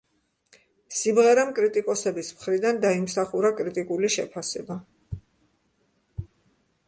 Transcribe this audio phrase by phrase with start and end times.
[0.99, 4.83] სიმღერამ კრიტიკოსების მხრიდან დაიმსახურა კრიტიკული შეფასება.